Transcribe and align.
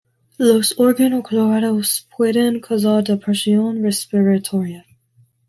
Los 0.39 0.73
organoclorados 0.79 2.07
pueden 2.17 2.59
causar 2.59 3.03
depresión 3.03 3.83
respiratoria. 3.83 4.83